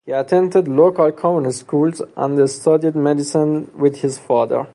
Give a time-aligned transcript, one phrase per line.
[0.03, 4.65] He attended local common schools and the studied medicine with his father.